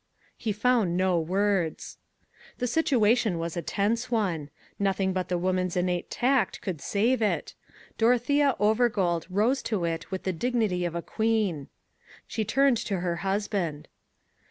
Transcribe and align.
He 0.35 0.51
found 0.51 0.97
no 0.97 1.19
words. 1.19 1.99
The 2.57 2.65
situation 2.65 3.37
was 3.37 3.55
a 3.55 3.61
tense 3.61 4.09
one. 4.09 4.49
Nothing 4.79 5.13
but 5.13 5.29
the 5.29 5.37
woman's 5.37 5.77
innate 5.77 6.09
tact 6.09 6.59
could 6.59 6.81
save 6.81 7.21
it. 7.21 7.53
Dorothea 7.99 8.55
Overgold 8.59 9.27
rose 9.29 9.61
to 9.61 9.85
it 9.85 10.09
with 10.09 10.23
the 10.23 10.33
dignity 10.33 10.85
of 10.85 10.95
a 10.95 11.03
queen. 11.03 11.67
She 12.25 12.43
turned 12.43 12.77
to 12.77 13.01
her 13.01 13.17
husband. 13.17 13.87